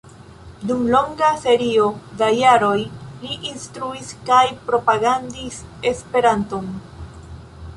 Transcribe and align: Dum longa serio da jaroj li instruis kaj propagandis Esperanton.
Dum 0.69 0.79
longa 0.93 1.27
serio 1.41 1.83
da 2.21 2.29
jaroj 2.39 2.79
li 3.25 3.37
instruis 3.51 4.09
kaj 4.31 4.43
propagandis 4.71 5.61
Esperanton. 5.93 6.73